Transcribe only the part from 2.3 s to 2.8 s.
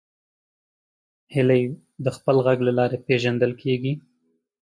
غږ له